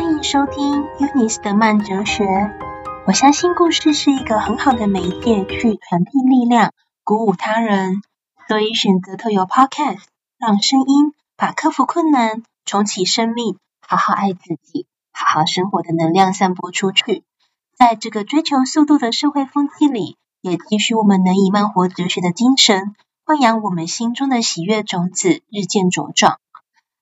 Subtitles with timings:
[0.00, 2.24] 欢迎收听 UNIS 的慢哲学。
[3.04, 8.00] 我相信故事是一个很好的媒介，去传递力量，鼓舞他人。
[8.46, 10.04] 所以选择透过 Podcast，
[10.38, 17.24] 让声音把克服困难、重启生命、好好爱自己、好好生活的能量散播出去。
[17.76, 22.94] 在这个追求速度的社会风气里，也期许我们能以慢活哲学的精神，
[23.26, 26.38] 豢养我们心中的喜悦种子，日渐茁壮。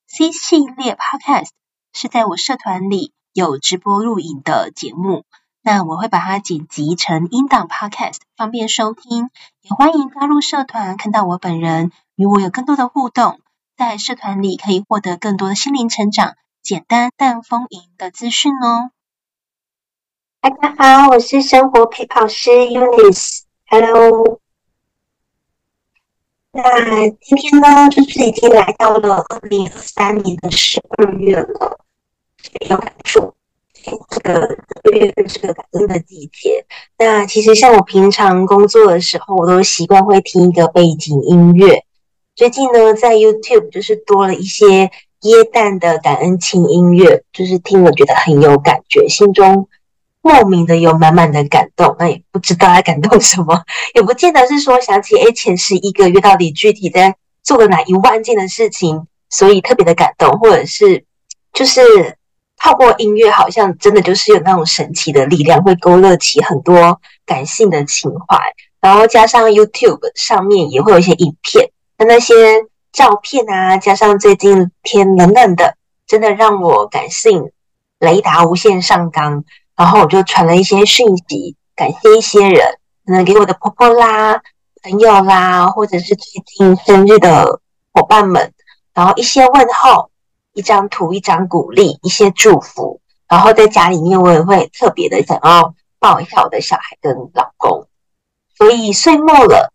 [0.06, 1.50] C 系列 Podcast。
[1.98, 5.24] 是在我社团里有直播录影的节目，
[5.62, 9.30] 那我会把它剪辑成音档 Podcast，方便收听。
[9.62, 13.40] 也欢迎加入社团，看到我本人，与我有更多的互动。
[13.78, 18.90] 在社团里可以获得更多的心灵成长、简单但丰盈的资讯哦。
[20.42, 23.44] 大家好，我是生活陪跑师 Eunice。
[23.68, 24.45] Hello。
[26.56, 31.78] 那今天呢，就是已经来到了二零二三年的十二月了。
[32.70, 33.34] 有感触，
[33.74, 34.56] 这个
[34.96, 36.64] 月份是个感恩的季节。
[36.96, 41.82] 那其实像我平常工作的时候，我都习惯会听一个背景音乐。
[42.34, 44.90] 最近呢，在 YouTube 就是多了一些
[45.22, 49.68] 耶诞的感恩轻音乐，就是听了觉得很有感觉，心中
[50.26, 51.94] 莫名的有满满的感动。
[51.98, 53.62] 那也不知道在感动什么，
[53.94, 61.04] 也不见得是说想起诶前十一个月到底具体在做了哪一万件的事情，所以特别的感动，或者是
[61.52, 62.16] 就是。
[62.58, 68.38] 透过音乐，好像真的就是有那种神奇的力量，会勾勒起很多感性的情怀。
[68.80, 72.34] 然后加上 YouTube 上面也会有一些影片，那那些
[72.92, 77.50] 照片啊，加上最近天冷冷的，真的让我感性
[77.98, 79.44] 雷达无限上纲。
[79.76, 84.40] 然后我就传了一些讯息，感谢一些人，可能给我的婆婆啦、
[84.82, 87.60] 朋友啦，或者是最近生日的
[87.92, 88.52] 伙伴们，
[88.94, 90.10] 然后一些问候。
[90.56, 97.86] 一张图，一张鼓励，一些祝福，然后在家里面，我也会特别的想要抱一下我的小孩跟老公。
[98.56, 99.70] 所以岁末了，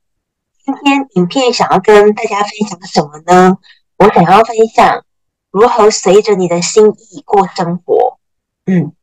[0.65, 3.59] 今天影片想要跟大家分享什么呢？
[3.99, 5.05] 我想要分享
[5.51, 8.17] 如何随着你的心意过生活。
[8.65, 8.93] 嗯，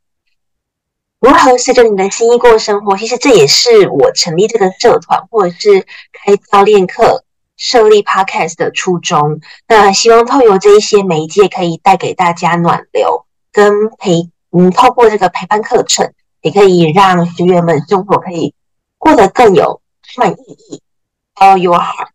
[1.21, 2.97] 如何随着你的心意过生活？
[2.97, 7.25] 其实这也是我成立这个社团，或者是开教练课。
[7.61, 18.55] 设立 Podcast 的初衷，那希望透过这一些媒介，可以带给大家暖流跟陪，嗯，透过这个陪伴课程，也可以让学员们生活可以
[18.97, 20.81] 过得更有充满意义。
[21.35, 22.11] All your heart。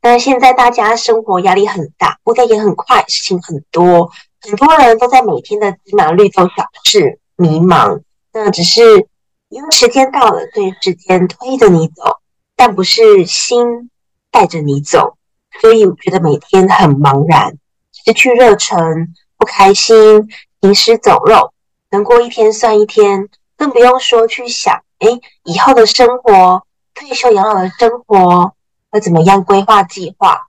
[0.00, 8.02] 那现在大家生活压力很大，步调也很快，事情很多，很多人都在每天的芝麻绿豆小事迷茫。
[8.32, 9.08] 那只是
[9.48, 12.18] 因为时间到了，所以时间推着你走，
[12.56, 13.90] 但不是心。
[14.34, 15.16] 带着你走，
[15.60, 17.56] 所以我觉得每天很茫然，
[17.92, 20.28] 失去热忱，不开心，
[20.60, 21.54] 行尸走肉，
[21.90, 28.54] 能过一天算一天，更不用说去想，诶，以后的生活，退休养老的生活
[28.90, 30.48] 要怎么样规划计划？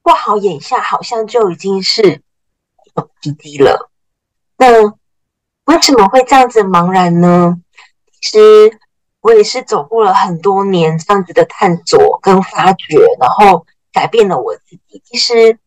[0.00, 2.22] 过好眼下，好像就已经是
[3.20, 3.90] 奇迹了。
[4.56, 4.94] 那
[5.64, 7.56] 为什么会这样子茫然呢？
[8.20, 8.78] 其实。
[9.24, 15.02] 我也是走过了很多年这样子的探索跟发掘，然后改变了我自己。
[15.02, 15.58] 其实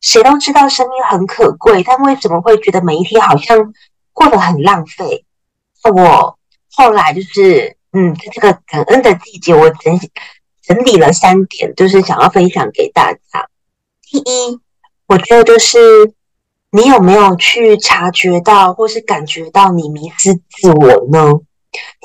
[0.00, 3.72] 谁都知道生命很可贵，但为什么会觉得每一天好像
[4.12, 5.24] 过得很浪费？
[5.84, 6.36] 我
[6.72, 9.96] 后来就是，嗯，在这个感恩的季节，我整
[10.60, 13.48] 整理了三点，就是想要分享给大家。
[14.02, 14.60] 第一，
[15.06, 15.78] 我觉得就是
[16.70, 21.32] 你有没有去察觉到，或是感觉到你迷失自我呢？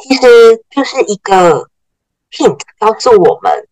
[0.01, 1.67] 其实就是一个
[2.31, 3.67] hint，告诉我们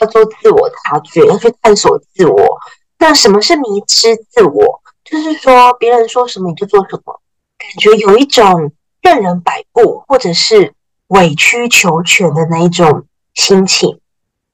[0.00, 2.58] 要做自我察觉，要去探索自我。
[2.98, 4.80] 那什么是迷失自我？
[5.04, 7.20] 就是说别人说什么你就做什么，
[7.58, 10.74] 感觉有一种任人摆布，或者是
[11.08, 13.04] 委曲求全的那一种
[13.34, 13.98] 心情。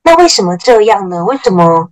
[0.02, 1.24] 那为什么这样呢？
[1.24, 1.90] 为什么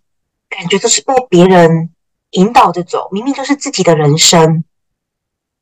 [0.49, 1.91] 感觉都是被别人
[2.35, 3.09] 引导着走？
[3.11, 4.65] 明明就是自己的人生。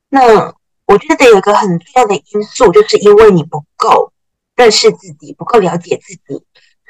[0.09, 0.53] 那。
[0.85, 4.11] 我觉得有一个很重要的因素，就是因为你不够
[4.57, 6.43] 认识自己，不够了解自己，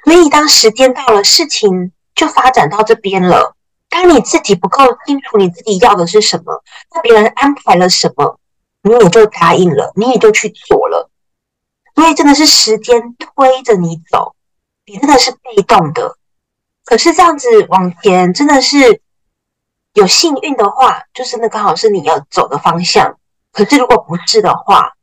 [0.03, 3.55] 所以当时间到了，事情就发展到这边了。
[3.89, 8.39] 当你自己不够清楚你自己要的是什么，那别人安排了什么，
[8.81, 11.11] 你也就答应了，你也就去做了。
[11.93, 14.35] 所以真的是时间推着你走，
[14.87, 16.17] 你真的是被动的。
[16.83, 19.01] 可是这样子往前，真的是
[19.93, 23.17] 有幸运的话，就是那刚好是你要走的方向。
[23.51, 24.93] 可是，如果不是的话，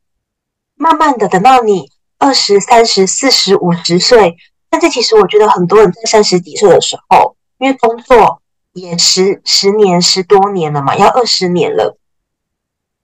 [0.75, 4.35] 慢慢的等到你二十三十四十五十岁，
[4.69, 8.41] 但是其实我觉得很多人在三十几岁的时候，因为工作
[8.73, 11.97] 也十十年十多年了嘛，要二十年了，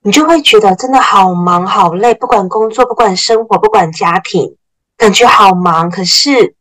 [0.01, 4.57] 你就会觉得真的好忙好累，不管工作，不管生活，不管家庭，
[4.97, 5.89] 感觉好忙。
[5.89, 6.55] 可是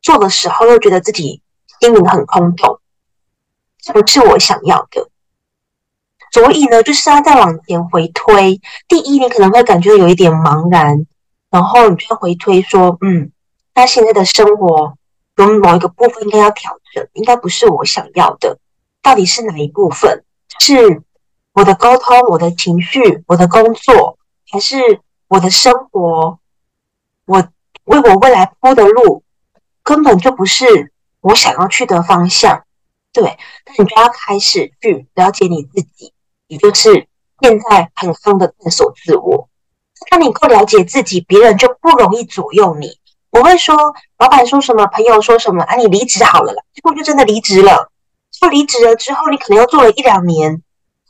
[0.00, 1.42] 做的时候又觉得自己
[1.80, 2.80] 心灵很空洞，
[3.92, 5.08] 不是我想要的。
[6.32, 8.60] 所以呢，就是他在往前回推。
[8.86, 11.06] 第一，你可能会感觉有一点茫然，
[11.50, 13.32] 然后你就会回推说，嗯，
[13.74, 14.96] 那现在的生活
[15.36, 18.58] 有某一个部分应该要调整，应该不是我想要的。
[19.02, 20.24] 到底是哪一部分？
[20.60, 21.02] 是？
[21.52, 24.16] 我的沟通，我的情绪，我的工作，
[24.48, 26.38] 还是我的生活，
[27.26, 27.48] 我
[27.86, 29.24] 为我未来铺的路，
[29.82, 32.62] 根本就不是我想要去的方向。
[33.12, 36.12] 对，那你就要开始去了解你自己，
[36.46, 37.08] 也就是
[37.40, 39.48] 现在很夯的探索自我。
[40.10, 42.98] 当你够了解自己，别人就不容易左右你。
[43.30, 43.76] 我会说，
[44.18, 47.90] 老板说什么，朋友说什么，啊，你离职好了啦，结果就真的离职了。
[48.30, 50.62] 就离职了之后，你可能又做了一两年。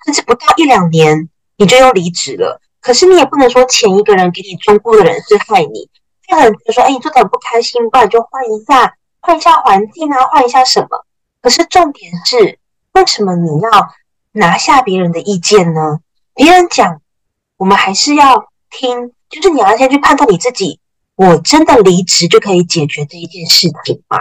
[0.07, 2.59] 甚至不到一两年，你就又离职了。
[2.81, 5.91] 可是你也不能说前一个人给你忠告的人是害你。
[6.29, 11.05] 有人觉得说：“哎，你做的很不开心，不然就换一下，换一下环境啊，换一下什么？”
[11.41, 12.59] 可是重点是，
[12.93, 13.71] 为什么你要
[14.33, 16.01] 拿下别人的意见呢？
[16.35, 17.01] 别人讲，
[17.57, 19.13] 我们还是要听。
[19.31, 20.81] 就是你要先去判断你自己，
[21.15, 24.19] 我真的离职就可以解决这一件事情吗？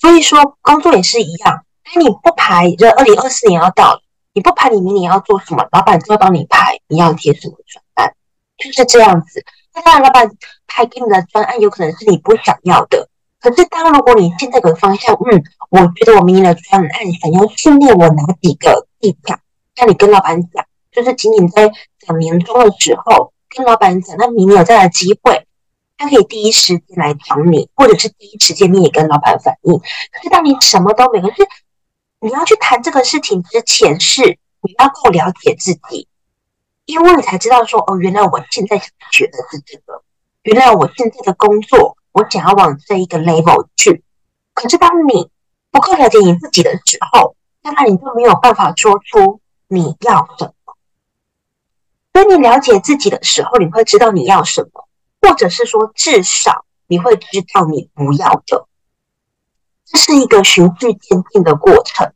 [0.00, 1.64] 所以说，工作也是一样。
[1.82, 4.02] 当你不排，这二零二四年要到了。
[4.32, 5.66] 你不排，你明年要做什么？
[5.72, 8.14] 老板就要帮你排，你要接什么专案，
[8.56, 9.44] 就是这样子。
[9.74, 10.30] 那当然，老板
[10.68, 13.08] 派给你的专案有可能是你不想要的。
[13.48, 19.38] 可是，当如果你现在有个方向，嗯，我觉得我明年的专案想要训练我哪几个技巧，
[19.76, 21.70] 那你跟老板讲，就是仅仅在
[22.00, 25.46] 讲年终的时候跟老板讲，那明年有这样的机会，
[25.96, 29.78] 他可以第一时间来找你，或者是第一时间你也跟老板反映。
[29.78, 31.48] 可是，当你什么都没有，可是。
[32.18, 34.22] 你要去谈这个事情之前，是
[34.62, 36.08] 你要够了解自己，
[36.86, 40.02] 因为你才知道说，哦，原来我现在想学的是这个，
[40.42, 44.02] 原来我现在的工作，我想要往这一个 level 去。
[44.54, 45.28] 可是当你
[45.70, 50.74] 不够了解你自己的时候，那么你就没有办法说出你要什么。
[52.12, 54.88] 当你了解自己的时候，你会知道你要什么，
[55.20, 58.66] 或者是说，至少你会知道你不要的。
[59.84, 62.14] 这是一个循序渐进的过程。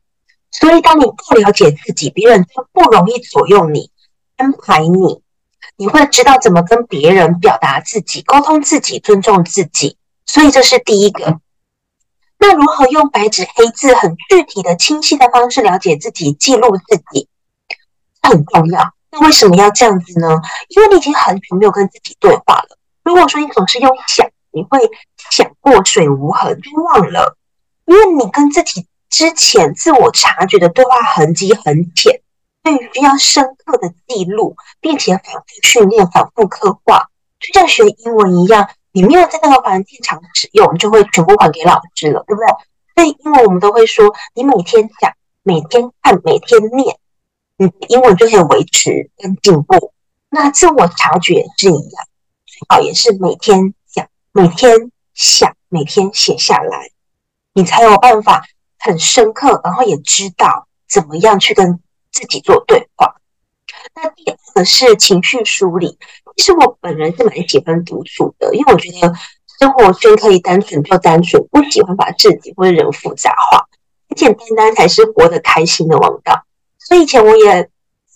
[0.49, 3.91] 所以，当你不了解自己，别人就不容易左右你、
[4.35, 5.21] 安排你。
[5.77, 9.97] 你会知道怎么跟别人表达自己、沟通自己、尊重自己。
[10.25, 11.39] 所以，这是第一个。
[12.37, 17.27] 那如何用白纸黑字、很具体的、清晰的方式了解自己、记录自己，
[18.21, 18.93] 很重要。
[19.11, 20.27] 那为什么要这样子呢？
[20.69, 22.77] 因为你已经很久没有跟自己对话了。
[23.03, 24.79] 如果说你总是用想，你会
[25.29, 27.37] 想过水无痕，就忘了。
[27.85, 28.87] 因为你跟自己。
[29.11, 32.21] 之前自我察觉的对话痕迹很浅，
[32.63, 37.09] 对于需要深刻的记录，并且反复训练、反复刻画，
[37.39, 38.69] 就像学英文一样。
[38.91, 42.47] 你没有在那个环境常使用，就会全部还给老师了，对不对？
[42.95, 45.13] 所以英文我们都会说，你每天讲、
[45.43, 46.97] 每天看、每天念，
[47.57, 49.93] 你的英文就可以维持跟进步。
[50.29, 52.05] 那自我察觉是一样，
[52.45, 56.91] 最好也是每天讲、每天想、每天写下来，
[57.53, 58.43] 你才有办法。
[58.83, 61.79] 很深刻，然后也知道怎么样去跟
[62.11, 63.15] 自己做对话。
[63.95, 65.97] 那第二个是情绪梳理。
[66.37, 69.13] 其实我本人是蛮喜欢独处的，因为我觉得
[69.59, 73.67] 生活圈可以单纯就单纯，不喜欢把自己或者人复杂化，
[74.15, 76.45] 简简单单才是活得开心的王道。
[76.79, 77.69] 所以以前我也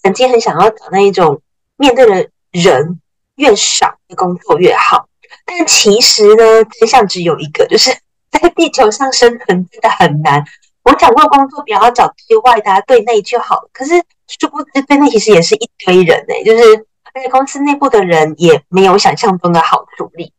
[0.03, 1.41] 曾经很想要找那一种
[1.77, 2.99] 面对的人
[3.35, 5.07] 越少的工作越好，
[5.45, 7.95] 但其实呢，真相只有一个，就是。
[8.31, 10.43] 在地球上生存真的很难。
[10.85, 13.67] 我讲过工作不要找对外的，对内就好。
[13.73, 13.93] 可是
[14.27, 20.31] 殊不知对内其实也是一堆人哎，就是而且公司内部的人也没有想象中的好处理，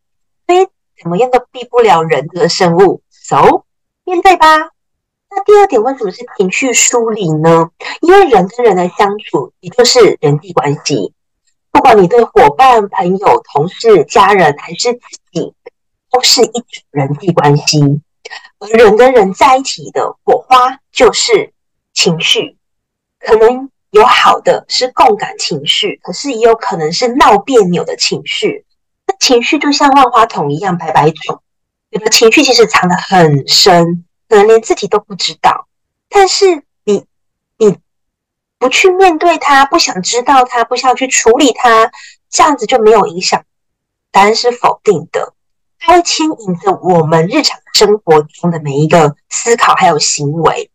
[0.47, 0.67] 所以
[1.03, 3.03] 怎么样都避不了人的生物。
[3.11, 3.65] ，so，
[4.05, 4.47] 面对吧。
[5.29, 7.71] 那第二点为什么是情绪梳理呢？
[8.01, 11.13] 因为人跟人的相处，也就是人际关系，
[11.73, 15.01] 不管你对伙伴、朋友、同事、家人还是自
[15.33, 15.53] 己。
[16.09, 18.01] 都是一种人际关系，
[18.59, 21.53] 而人跟人在一起的火花就是
[21.93, 22.57] 情绪，
[23.19, 28.65] 可能有好的是共感情绪，可是也有可能是闹别扭的情绪。
[29.07, 31.41] 那情绪就像万花筒一样百百种，
[31.91, 35.67] 有的情绪其实藏得很深，可能连自己都不知道。
[36.09, 37.05] 但是你
[37.59, 37.79] 你
[38.59, 41.91] 不去面对它，不想知道它，不想去处理它，
[42.31, 43.45] 这样子就没有影响。
[44.11, 45.35] 答案是否定的。
[45.79, 50.71] 它会牵引着我们日常生活中的每一个思考还有行为，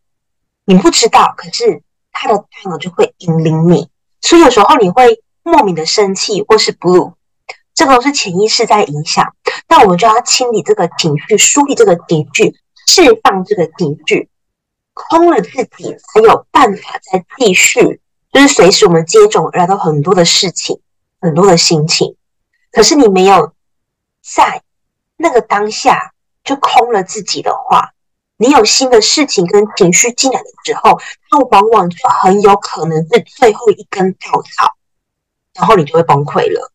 [0.65, 1.81] 你不知道，可是
[2.11, 3.89] 它的大脑就会引领你。
[4.21, 7.13] 所以有时候你会莫名的生气或是 blue，
[7.73, 9.33] 这个都是潜意识在影响。
[9.67, 12.55] 那我们就要清理这个情绪，梳理这个情绪，
[12.87, 14.29] 释放这个情绪，
[14.93, 17.99] 空了自己才有办法再继续。
[18.31, 20.79] 就是随时我们接踵而来的很多的事情，
[21.19, 22.15] 很多的心情，
[22.71, 23.51] 可是你没有
[24.21, 24.61] 在
[25.21, 26.13] 那个当下
[26.43, 27.91] 就空了自己的话，
[28.37, 30.99] 你有新的事情跟情绪进来的时候，
[31.29, 34.75] 它往往就很有可能是最后一根稻草，
[35.53, 36.71] 然后你就会崩溃了。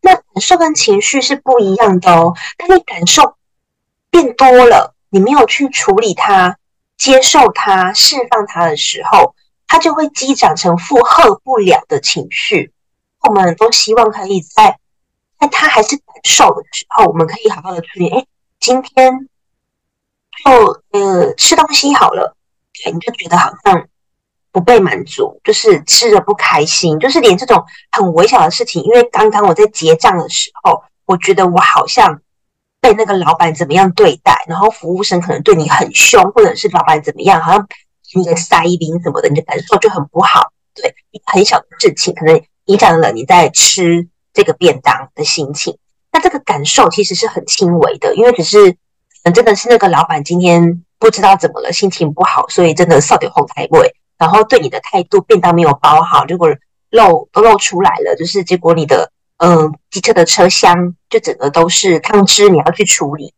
[0.00, 3.36] 那感受跟情绪是不一样的哦，当你感受
[4.10, 6.58] 变多了，你没有去处理它、
[6.96, 9.34] 接受它、释放它的时候。
[9.66, 12.72] 它就会积长成负荷不了的情绪。
[13.22, 14.78] 我们都希望可以在
[15.38, 18.08] 在他还是感受的时候，我们可以好好的处理。
[18.08, 18.24] 哎，
[18.60, 19.28] 今天
[20.44, 22.36] 就呃吃东西好了，
[22.72, 23.86] 对，你就觉得好像
[24.52, 32.20] 不被满足，就是吃的不开心，就是连这种很微小的事情，因为刚刚我在结账的时候，我觉得我好像
[32.80, 37.66] 被那个老板怎么样对待，然后服务生可能对你很凶，或者是老板怎么样，好像。
[38.16, 40.52] 你的塞宾什么的，你的感受就很不好。
[40.72, 45.78] 对，很小的事情可能影响了你在吃这个便当的心情。
[46.12, 48.76] 那这个感受其实是很轻微的，因为只是
[49.32, 56.48] 真的是那个老板今天不知道怎么了，心情不好，所以真的少点红台味，然后对你的态度便当没有包好，结果
[56.90, 63.34] 漏都漏出来了，就是结果你的嗯、机车的车厢就整个都是汤汁，你要去处理。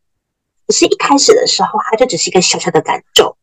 [0.67, 3.37] 可是一开始的时候，它就只是一个小小的感受。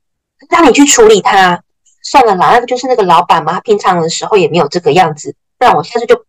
[0.49, 1.63] 当你去处理他，
[2.03, 5.35] 算了啦，那个就是那个老板嘛，他平常的时候也没有这个样子。
[5.57, 6.23] 不然我下次就，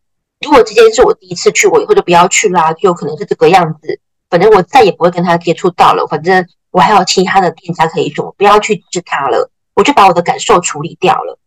[0.45, 3.99] 如果这件事我第一次去，我以后就不要去啦，就可能是这个样子。
[4.29, 6.07] 反正我再也不会跟他接触到了。
[6.07, 9.51] 反正我还有其他的店家可以做，不要去治他了。
[9.75, 11.39] 我就把我的感受处理掉了。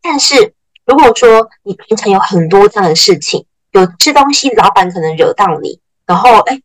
[0.00, 0.54] 但是
[0.86, 6.60] 如果说你平常有很多这样的事情，有吃东西，老板可能惹到你，然后哎，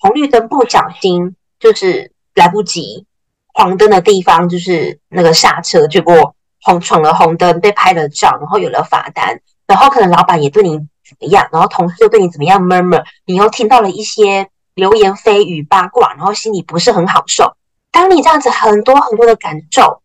[0.00, 3.06] 红绿灯不小心就是来不及。
[3.52, 10.78] 黄灯的地方就是那个刹车，结果红闯了红灯，被拍了照，然后有了罚单，然后可能老板也对你
[11.10, 17.54] 怎么样，然后同事又对你怎么样，murmur，你又听到了一些流言蜚语八卦，然后心里不是很好受。
[17.90, 20.02] 当你这样子很多很多的感受，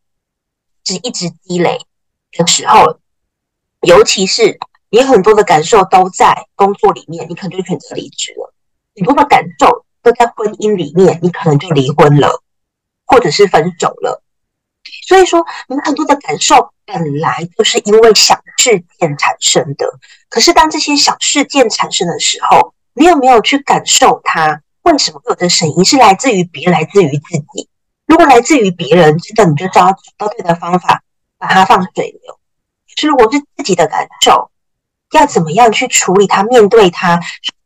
[0.83, 1.79] 只一直积累
[2.31, 2.99] 的时候，
[3.81, 4.59] 尤其是
[4.89, 8.53] 你很多的感受都在工作里面，你可能就选择离职了；
[8.95, 12.41] 很多的感受都在婚姻里面，你可能就离婚了。
[13.07, 14.23] 或者是分手了，
[15.05, 19.99] 所以说你们很多的感受本来就是因为小事件产生的。
[20.29, 24.61] 可是当这些小事件产生的时候，你有没有去感受它？
[24.81, 27.69] 为什么会有的声音是来自于别人，来自于自己？
[28.07, 31.01] 如果来自于别人，真的你就找到对的方法，
[31.37, 32.33] 把它放水流。
[32.87, 34.51] 可是如果是自己的感受，
[35.11, 36.43] 要怎么样去处理它？
[36.43, 37.19] 面对它，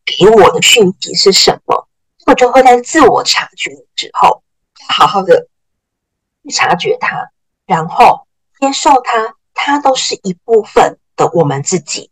[0.06, 1.88] 给我的讯息是什么？
[2.26, 4.42] 我就会在自我察觉之后。
[4.88, 5.48] 好好的
[6.44, 7.30] 去察觉它，
[7.66, 8.28] 然后
[8.60, 12.12] 接受它，它都是一部分的我们自己，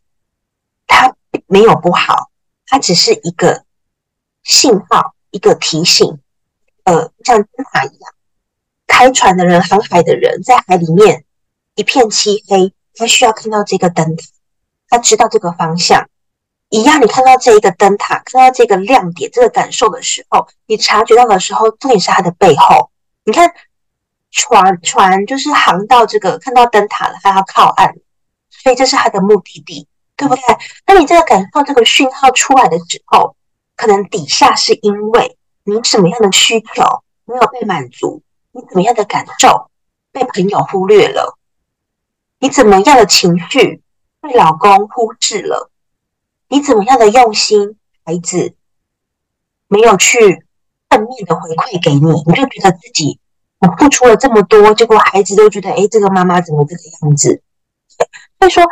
[0.86, 1.16] 它
[1.46, 2.30] 没有不好，
[2.66, 3.64] 它只是一个
[4.44, 6.20] 信号，一个提醒。
[6.84, 8.14] 呃，像灯塔一样，
[8.88, 11.26] 开船的人、航海的人在海里面
[11.76, 14.24] 一片漆黑，他需要看到这个灯塔，
[14.88, 16.10] 他知道这个方向。
[16.70, 22.90] 一样，你看到这一个灯塔，看到这个亮点，这个感受的时候，你察觉到的时候，重点是它的背后。
[23.26, 23.54] 你看，
[24.38, 27.96] 船船就是航到这个，看到灯塔了，它要靠岸，
[28.52, 30.44] 所以这是它的目的地，对不对？
[30.86, 33.36] 那你这个感受这个讯号出来的时候，
[33.76, 36.84] 可能底下是因为你什么样的需求
[37.26, 39.72] 没有被满足，你怎么样的感受
[40.12, 41.36] 被朋友忽略了，
[42.40, 43.82] 你怎么样的情绪
[44.22, 45.72] 被老公忽视了。
[46.48, 47.76] 你怎么样的用心，
[48.06, 48.54] 孩子
[49.68, 50.46] 没有去
[50.90, 53.20] 正面的回馈给你，你就觉得自己
[53.60, 57.42] 我付出了这么多，结果孩子都觉得，哎，这个妈妈怎么这个样子？
[58.40, 58.64] 所以说，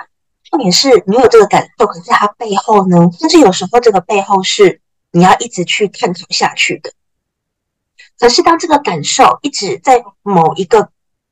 [0.44, 6.92] 重点是你有这个感受，可是它背后呢，甚至有时候这个背后是你要一直去探讨下去的。
[8.20, 10.90] 可是当这个感受一直在某一个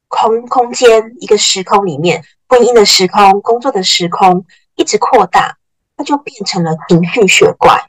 [0.08, 4.46] 空空间、一个时空里面，婚姻的时空、工作的时空，
[4.76, 5.58] 一直扩大。
[5.96, 7.80] 它就变成了情绪血怪，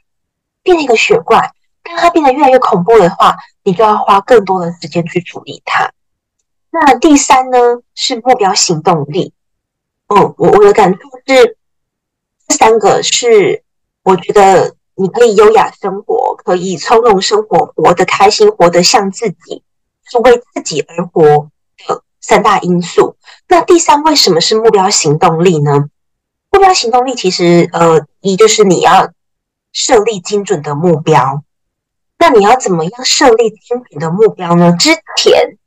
[0.61, 1.51] 变成一个血怪。
[1.81, 5.91] 当它变得越来越恐怖的话，你就要花更多的时间去处理它。
[6.69, 7.57] 那第三呢，
[7.95, 9.33] 是目标行动力。
[10.07, 11.57] 嗯，我我的感触是，
[12.47, 13.63] 这三个是
[14.03, 19.63] 我觉得你可以优雅生活，可以从容生活，活得开心，活得像自己，
[20.03, 21.49] 是为自己而活
[21.87, 23.17] 的三大因素。
[23.47, 25.89] 那第三为什么是目标行动力呢？
[26.51, 29.11] 目标行动力其实，呃，一就是你要
[29.73, 31.41] 设立精准的目标。
[32.17, 34.75] 那你要怎么样设立精准的目标呢？
[34.77, 35.57] 之前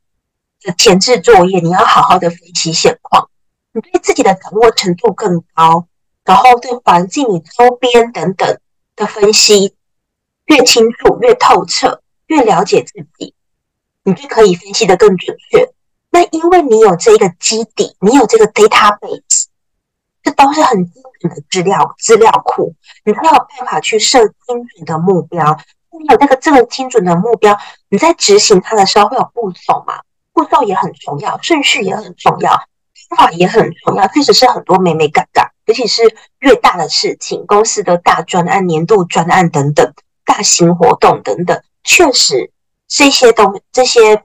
[0.61, 3.29] 的前置作业，你要好好的分析现况，
[3.71, 5.87] 你对自己的掌握程度更高，
[6.25, 8.59] 然后对环境、你周边等等
[8.95, 9.75] 的分析
[10.45, 13.33] 越清楚、越透彻、越了解自己，
[14.03, 15.71] 你就可以分析得更准确。
[16.09, 19.45] 那因为你有这个基底，你有这个 database。
[20.21, 22.75] 这都是很精准的资料资料库，
[23.05, 25.57] 你才有办法去设精准的目标。
[25.99, 27.57] 你有那个这个精准的目标，
[27.89, 29.99] 你在执行它的时候会有步骤嘛？
[30.31, 32.51] 步骤也很重要，顺序也很重要，
[33.09, 34.07] 方法也很重要。
[34.07, 36.03] 确实是很多美美嘎嘎，尤其是
[36.39, 42.51] 越大的事情，公司的大专案、年度专案等等，大型活动等等，确实
[42.87, 44.23] 这些东这些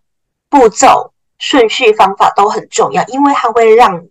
[0.49, 4.09] 步骤、顺序、方法都很重要，因为它会让你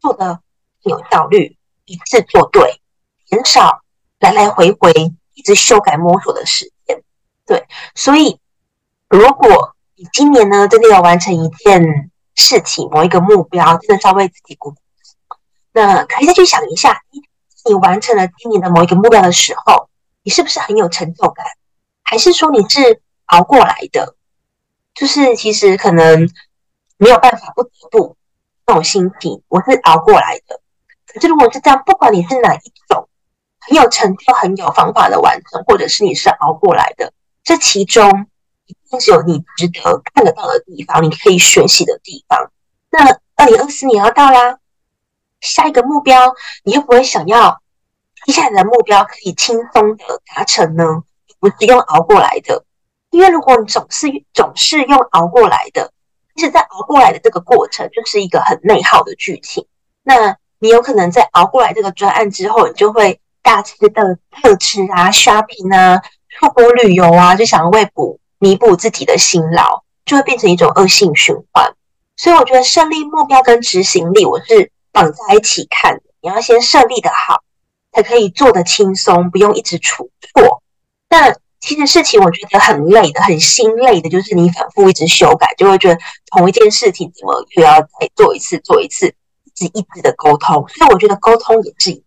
[0.00, 0.40] 做的。
[0.82, 2.80] 有效率，一次做对，
[3.26, 3.82] 减少
[4.20, 4.92] 来来回回
[5.34, 6.72] 一直修改摸索的时间。
[7.48, 8.38] 对，所以
[9.08, 14.76] 如果你今年呢真的要完成一件事情，某一个目标，真的稍微自己鼓鼓。
[15.72, 17.00] 那可以再去想一下，
[17.64, 19.88] 你完成了今年的某一个目标的时候，
[20.22, 21.46] 你是不是很有成就感？
[22.04, 24.14] 还是说你是熬过来的？
[24.94, 26.28] 就是其实可能
[26.98, 28.16] 没有办法不得不
[28.66, 30.60] 那种心情，我是熬过来的。
[31.06, 33.08] 可是，如果是这样，不管你是哪一种，
[33.60, 37.12] 很有成就、很有方法的完成，或者是你是熬过来的，
[37.48, 38.26] 这其中
[38.66, 42.52] 一定是有你值得看得到的地方，你可以学习的地方。
[42.90, 44.58] 那二零二四年要到啦，
[45.40, 47.62] 下一个目标，你会不会想要
[48.26, 50.84] 接下来的目标可以轻松的达成呢？
[51.40, 52.66] 不是用熬过来的，
[53.08, 55.90] 因为如果你总是总是用熬过来的，
[56.34, 59.66] 其实，在熬过来的这个过程，就是一个很内耗的剧情。
[60.02, 66.02] 那你有可能在熬过来这个专案之后，你就会大吃的特吃啊、shopping 啊、
[66.38, 71.74] 出国旅游啊，就想要为补弥补自己的辛劳，就会变成一种恶性循环。
[72.16, 76.02] 所以我觉得设立目标跟执行力，我是绑在一起看的。
[76.20, 77.42] 你要先设立的好，
[77.90, 80.62] 才可以做得轻松，不用一直出错。
[81.08, 89.12] 但其实事情我觉得很累的，很心累的，就是你反复一直修改，就会觉得同一件事情怎么又要再做一次，做一次。
[89.60, 92.04] 一直一直的沟通，所以我觉得沟通也是一，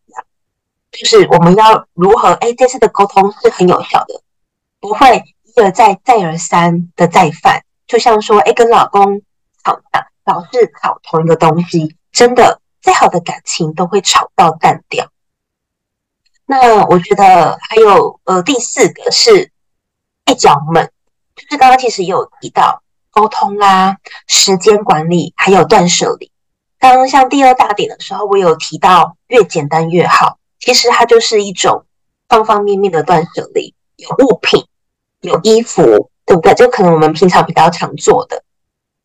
[0.91, 2.33] 就是我们要如何？
[2.33, 4.21] 哎，这次的沟通是很有效的，
[4.79, 7.63] 不会一而再、再而三的再犯。
[7.87, 9.21] 就像说，哎，跟老公
[9.63, 15.09] 吵架，老是吵同一个东西，真的再好的感情都会吵到淡掉。
[16.45, 19.51] 那我觉得还有呃，第四个是
[20.25, 20.91] 一脚闷，
[21.35, 26.29] 就是刚刚其实也有提到沟通啦、时间管理，还有断舍离。
[26.79, 30.37] 刚刚像第二大点的时候，我有提到越简单越好。
[30.61, 31.85] 其实它就是一种
[32.29, 34.65] 方方面面的断舍离，有物品，
[35.19, 36.53] 有衣服，对不对？
[36.53, 38.43] 就可能我们平常比较常做的，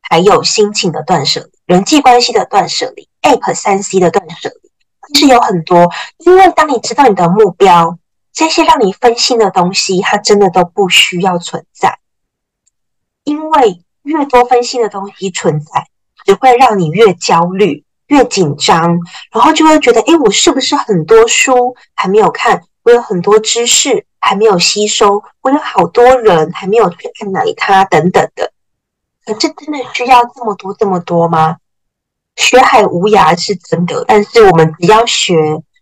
[0.03, 4.71] 还有心情的断舍离，人际关系的断舍离，App 三 C 的断舍离，
[5.15, 5.91] 其实有很多。
[6.19, 7.99] 因为当你知道你的目标，
[8.33, 11.99] 这些让你分心的东西，它真的都不需要存在。
[13.25, 15.87] 因为越多分心的东西存在。
[16.25, 18.99] 只会让你越焦虑、越紧张，
[19.33, 22.63] 然后就会觉得，诶，我是不是很多书还没有看？
[22.85, 28.53] 我有很多知识还没有吸收，我有好多人还没有去按捺它等等的。
[29.25, 31.57] 可是真的需要这么多这么多吗？
[32.37, 35.35] 学海无涯是真的，但是我们只要学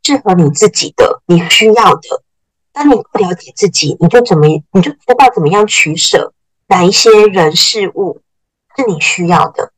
[0.03, 2.23] 适合你自己的、你需要的。
[2.73, 6.33] 当你不了解自己，你就怎么你就知道怎么样取舍，
[6.69, 8.23] 哪一些人事物
[8.77, 9.74] 是你需要的。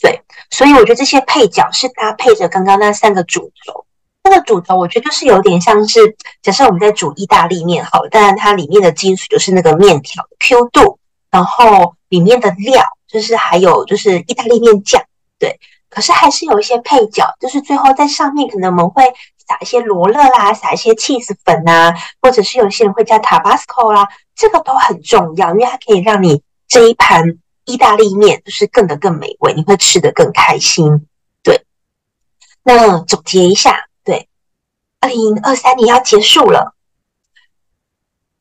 [0.00, 3.86] 对，所以我觉得这些配角是搭配着刚刚那三个主轴。
[4.22, 10.98] 那个主轴，我觉得就是有点像是，假设我们在煮意大利面，好了，当然它里面的基础就是那个面条 Q 度，
[11.30, 15.00] 然后里面的料就是还有就是意大利面酱，
[15.38, 15.60] 对。
[15.88, 19.04] 可是还是有一些配角，就是最后在上面可能我们会
[19.46, 27.22] 撒一些罗勒啦，撒一些 cheese 粉啊，或者是有些人会加 Tabasco 啦，这个都很重要，因为它可以让你这一盘。
[27.66, 31.06] 意大利面就是更的更美味，你会吃得更开心。
[31.42, 31.66] 对，
[32.62, 34.28] 那总结一下，对，
[35.00, 36.74] 二零二三年要结束了。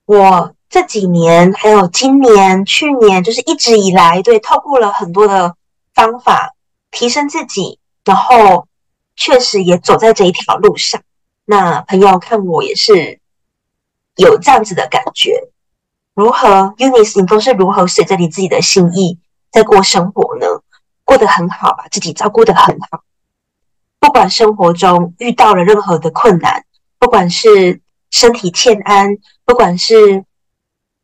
[0.05, 5.55] 我这几年还有今年、去年，就是一直以来，对，透过了很多的
[5.93, 6.53] 方法
[6.91, 8.67] 提升自己，然后
[9.15, 11.01] 确实也走在这一条路上。
[11.45, 13.19] 那朋友看我也是
[14.15, 15.49] 有这样子的感觉。
[16.15, 19.19] 如何，Eunice，你都是如何随着你自己的心意
[19.51, 20.47] 在过生活呢？
[21.03, 23.03] 过得很好，把自己照顾得很好。
[23.99, 26.63] 不管生活中遇到了任何的困难，
[26.97, 30.23] 不管是身体欠安，不管是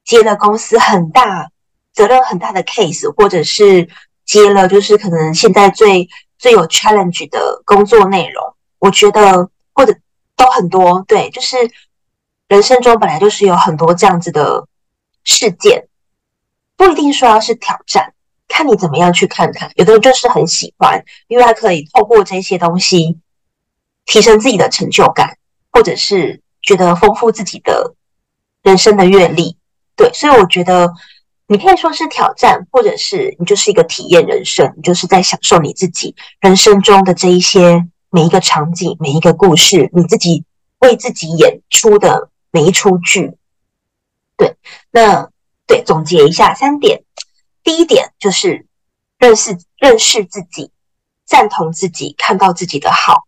[0.05, 1.49] 接了公司很大
[1.93, 3.89] 责任很大的 case，或者是
[4.25, 9.93] 接了就是可能现在最最有 challenge 的工作内容，我觉得或者
[10.37, 11.57] 都很多，对，就是
[12.47, 14.65] 人生中本来就是有很多这样子的
[15.23, 15.87] 事件，
[16.75, 18.13] 不一定说要是挑战。
[18.47, 23.17] 看你怎么样去看它，有的人就是很喜欢，因为他可以透过这些东西
[24.05, 25.37] 提升自己的成就感，
[25.71, 27.95] 或者是觉得丰富自己的
[28.61, 29.55] 人生的阅历。
[29.95, 30.91] 对，所以我觉得
[31.47, 40.43] 你可以说是挑战，或者是你就是一个体验人生，你就是在享受你自己人生中的这一些每一个场景、每一个故事，你自己
[40.79, 43.37] 为自己演出的每一出剧。
[44.41, 44.57] 对，
[44.89, 45.29] 那
[45.67, 47.03] 对，总结一下三点。
[47.63, 48.65] 第一点就是
[49.19, 50.71] 认识认识自己，
[51.27, 53.27] 赞同自己，看到自己的好。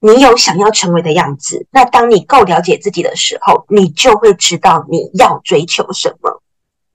[0.00, 6.42] 你有想要成为的样子，那当你够了解自己的时候，你就会知道你要追求什么，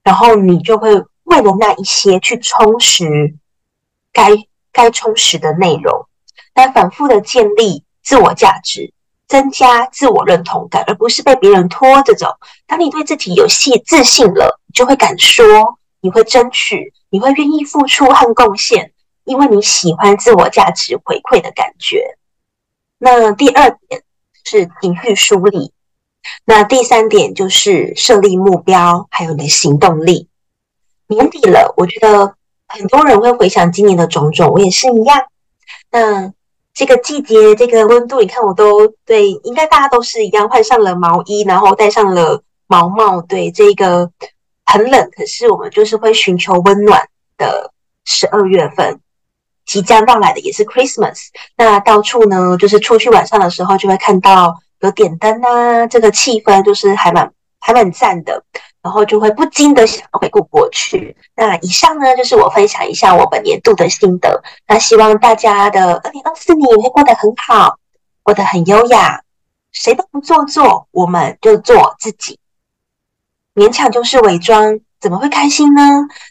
[0.04, 3.38] 然后你就会为了那一些去充实
[4.12, 4.32] 该
[4.74, 6.10] 该充实的内容，
[6.56, 8.93] 来反复的建立自我价值，
[9.28, 12.28] 增加自我认同感，而不是被别人拖着走。
[12.68, 18.92] 当你对自己有信自信了，你就会敢说，你会争取，你会愿意付出和贡献，
[19.24, 22.18] 因为你喜欢自我价值回馈的感觉。
[23.00, 24.04] 那第二点
[24.44, 25.72] 是情绪梳理，
[26.46, 30.28] 那第三点就是设立目标，还有你的行动力。
[31.08, 32.36] 年底了，我觉得
[32.68, 35.26] 很多人会回想今年的种种，我也是一样。
[35.90, 36.34] 那。
[36.74, 43.22] 这个季节，这个温度，你看我都对，应该大家都是一样，换上了毛衣，然后戴上了毛帽。
[43.22, 44.10] 对，这个
[44.66, 47.08] 很冷，可是我们就是会寻求温暖
[47.38, 47.72] 的
[48.06, 49.00] 十二月份，
[49.66, 51.28] 即将到来的也是 Christmas。
[51.56, 58.44] 那到处呢，就是出去晚上的时候，就会看到有点灯啊，这个气氛就是还蛮还蛮赞的。
[58.84, 61.16] 然后就会不禁的想回顾过去。
[61.36, 64.44] 那以上呢，就是我分享一下我本年度的心得。
[64.68, 67.80] 那希望大家的二零二四年会过得很好，
[68.22, 69.22] 过得很优雅。
[69.72, 72.38] 谁都不做作，我们就做自己。
[73.56, 75.82] 勉强就是伪装，怎么会开心呢？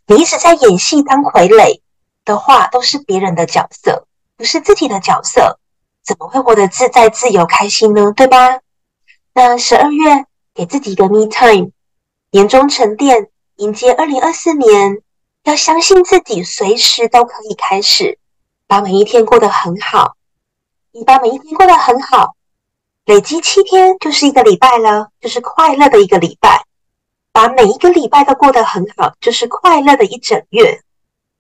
[0.07, 1.81] 你一直在演戏当傀儡
[2.25, 5.59] 的话，都是别人的角色，不是自己的角色，
[6.05, 8.13] 怎么会活得自在、自由、开心呢？
[8.15, 8.61] 对吧？
[9.35, 11.73] 那十二月给自己一个 me time。
[12.35, 15.03] 年终沉淀，迎接二零二四年，
[15.45, 18.19] 要相信自己，随时都可以开始，
[18.67, 20.17] 把每一天过得很好。
[20.93, 22.35] 你把每一天过得很好，
[23.05, 26.65] 累积七天就是一个礼拜了，就是快乐的一个礼拜。
[27.33, 30.81] 把每一个礼拜都过得很好，就是快乐的一整月。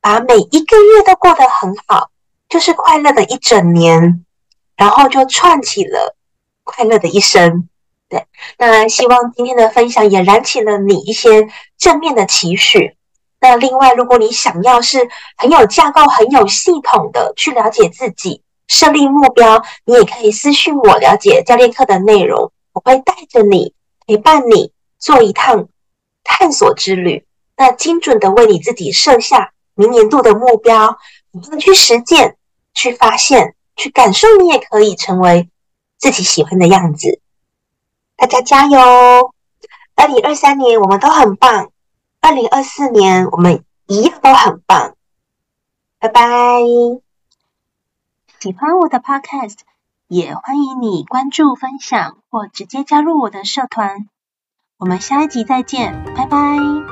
[0.02, 2.11] 把每一个月都过得很好，
[2.50, 4.26] 就是快乐的一整年。
[4.76, 6.14] 然后就串起了
[6.64, 7.66] 快乐的一生。
[8.12, 8.27] 对，
[8.59, 11.48] 那希望今天的分享也燃起了你一些
[11.79, 12.94] 正面的期许。
[13.40, 22.53] 那另外，如果你想要是很有架构、很有系统的去了解自己、设立目标，你也可以私信我了解教练课的内容。
[22.75, 23.72] 我会带着你，
[24.07, 25.68] 陪伴你做一趟
[26.22, 27.25] 探索之旅。
[27.57, 30.98] 那精准的为你自己设下明年度的目标，
[31.31, 32.37] 你能去实践、
[32.75, 35.48] 去发现、去感受，你也可以成为
[35.98, 37.21] 自己喜欢的样子。
[38.22, 39.35] 大家加油！
[39.96, 41.72] 二零二三年我们都很棒，
[42.20, 44.94] 二零二四年我们一样都很棒。
[45.98, 46.61] 拜拜！
[48.38, 49.56] 喜欢我的 Podcast，
[50.06, 54.08] 也欢迎你关注、分享或直接加入我的社团。
[54.78, 56.91] 我们下一集再见，拜拜。